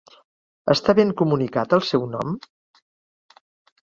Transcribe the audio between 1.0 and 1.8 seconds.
comunicat